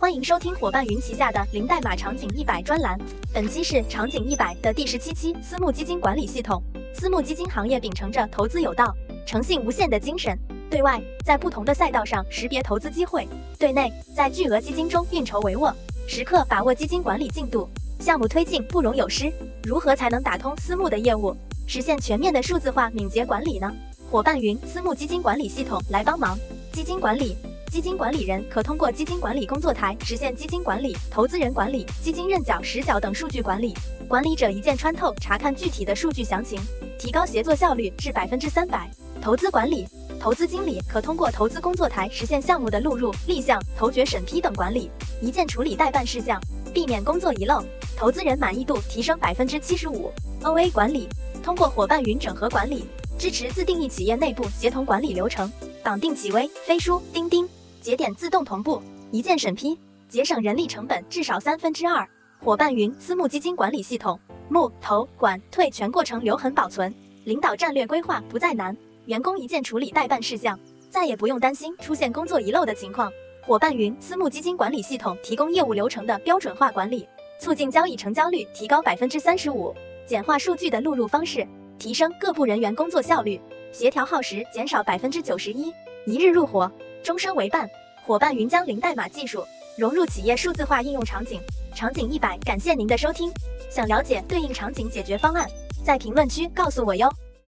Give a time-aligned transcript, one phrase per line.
[0.00, 2.96] 欢迎收听伙伴云旗下的零代码场景一百专栏。
[3.34, 6.62] 本期是场景一百的第十七期私募基金管理系统。
[6.94, 8.94] 私募基金行业秉承着投资有道、
[9.26, 10.38] 诚信无限的精神，
[10.70, 13.26] 对外在不同的赛道上识别投资机会，
[13.58, 15.74] 对内在巨额基金中运筹帷幄，
[16.06, 17.68] 时刻把握基金管理进度，
[17.98, 19.32] 项目推进不容有失。
[19.64, 21.36] 如何才能打通私募的业务，
[21.66, 23.68] 实现全面的数字化敏捷管理呢？
[24.08, 26.38] 伙伴云私募基金管理系统来帮忙。
[26.70, 27.36] 基金管理。
[27.68, 33.74] 基金管理人可通过基金管理工作台实现基金管理、投资人管理、基金认缴实缴等数据管理。
[34.08, 36.58] 管理者一键穿透查看具体的数据详情，
[36.98, 38.90] 提高协作效率至百分之三百。
[39.20, 39.86] 投资管理，
[40.18, 46.40] 投资经理可通过投资工作台实现项目的录入、立项、投决审批等管理，一键处理代办事项，
[46.72, 47.62] 避免工作遗漏。
[47.96, 50.10] 投资人满意度提升百分之七十五。
[50.42, 51.06] OA 管理，
[51.42, 52.86] 通过伙伴云整合管理，
[53.18, 57.46] 支持自定义企业内部协同管理流程，绑定企微、飞书、钉钉。
[57.88, 59.74] 节点自动同步，一键审批，
[60.10, 62.06] 节省人力成本至少三分之二。
[62.38, 66.94] 伙伴云私募基金管理系统，募、投、管、退全过程留痕保存，
[67.24, 73.10] 领导战略规划不再难，员工一键处理待办事项，再也不用担心出现工作遗漏的情况。
[73.40, 77.08] 伙伴云私募基金管理系统提供业务流程的标准化管理，
[77.40, 79.74] 促进交易成交率提高百分之三十五，
[80.06, 81.42] 简化数据的录入方式，
[81.78, 83.40] 提升各部人员工作效率，
[83.72, 85.72] 协调耗时减少百分之九十一，
[86.04, 86.70] 一日入伙。
[87.02, 87.68] 终身为伴，
[88.04, 89.44] 伙伴云将零代码技术
[89.76, 91.40] 融入企业数字化应用场景。
[91.74, 93.32] 场景一百，感谢您的收听。
[93.70, 95.48] 想了解对应场景解决方案，
[95.84, 97.08] 在评论区告诉我哟。